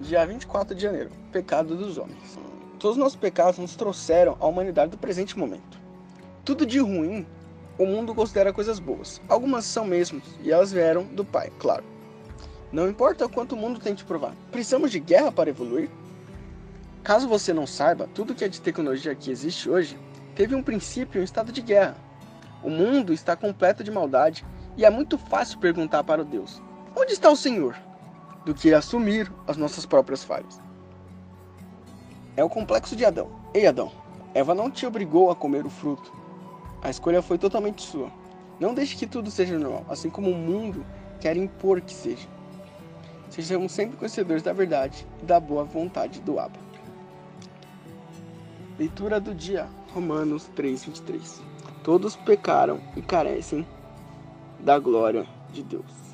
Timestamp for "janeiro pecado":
0.82-1.74